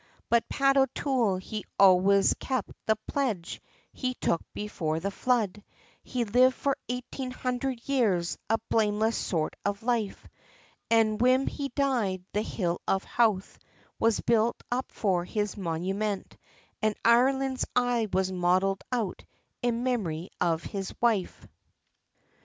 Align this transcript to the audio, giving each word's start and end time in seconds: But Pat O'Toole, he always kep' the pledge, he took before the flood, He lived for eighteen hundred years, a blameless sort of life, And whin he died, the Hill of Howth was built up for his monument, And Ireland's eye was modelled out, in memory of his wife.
But 0.29 0.49
Pat 0.49 0.77
O'Toole, 0.77 1.37
he 1.37 1.63
always 1.79 2.33
kep' 2.39 2.71
the 2.87 2.95
pledge, 3.07 3.61
he 3.93 4.15
took 4.15 4.41
before 4.51 4.99
the 4.99 5.11
flood, 5.11 5.63
He 6.01 6.25
lived 6.25 6.55
for 6.55 6.75
eighteen 6.89 7.29
hundred 7.29 7.87
years, 7.87 8.35
a 8.49 8.57
blameless 8.71 9.15
sort 9.15 9.55
of 9.63 9.83
life, 9.83 10.27
And 10.89 11.21
whin 11.21 11.45
he 11.45 11.69
died, 11.69 12.25
the 12.33 12.41
Hill 12.41 12.81
of 12.87 13.03
Howth 13.03 13.59
was 13.99 14.21
built 14.21 14.63
up 14.71 14.91
for 14.91 15.23
his 15.23 15.55
monument, 15.55 16.35
And 16.81 16.95
Ireland's 17.05 17.67
eye 17.75 18.07
was 18.11 18.31
modelled 18.31 18.83
out, 18.91 19.23
in 19.61 19.83
memory 19.83 20.31
of 20.41 20.63
his 20.63 20.95
wife. 20.99 21.45